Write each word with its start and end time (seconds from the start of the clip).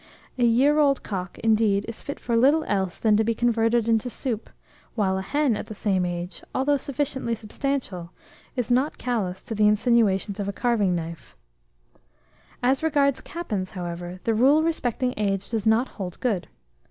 A 0.39 0.43
year 0.43 0.79
old 0.79 1.03
cock, 1.03 1.37
indeed, 1.43 1.85
is 1.87 2.01
fit 2.01 2.19
for 2.19 2.35
little 2.35 2.63
else 2.63 2.97
than 2.97 3.15
to 3.17 3.23
be 3.23 3.35
converted 3.35 3.87
into 3.87 4.09
soup, 4.09 4.49
while 4.95 5.15
a 5.19 5.21
hen 5.21 5.55
at 5.55 5.67
the 5.67 5.75
same 5.75 6.07
age, 6.07 6.41
although 6.55 6.75
sufficiently 6.77 7.35
substantial, 7.35 8.09
is 8.55 8.71
not 8.71 8.97
callous 8.97 9.43
to 9.43 9.53
the 9.53 9.67
insinuations 9.67 10.39
of 10.39 10.47
a 10.47 10.53
carving 10.53 10.95
knife. 10.95 11.35
As 12.63 12.81
regards 12.81 13.21
capons, 13.21 13.69
however, 13.69 14.19
the 14.23 14.33
rule 14.33 14.63
respecting 14.63 15.13
age 15.17 15.51
does 15.51 15.67
not 15.67 15.87
hold 15.89 16.19
good. 16.19 16.47